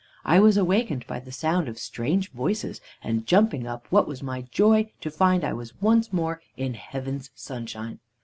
I 0.25 0.39
was 0.39 0.57
awakened 0.57 1.05
by 1.05 1.19
the 1.19 1.31
sound 1.31 1.67
of 1.67 1.77
strange 1.77 2.31
voices, 2.31 2.81
and 3.03 3.27
jumping 3.27 3.67
up, 3.67 3.85
what 3.91 4.07
was 4.07 4.23
my 4.23 4.41
joy 4.49 4.89
to 4.99 5.11
find 5.11 5.43
I 5.43 5.53
was 5.53 5.79
once 5.79 6.11
more 6.11 6.41
in 6.57 6.73
heaven's 6.73 7.29
sunshine. 7.35 7.99